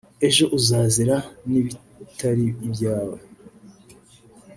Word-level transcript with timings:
ejo 0.27 0.45
uzazira 0.57 1.15
n’ibitari 1.51 2.47
ibyawe 2.65 3.17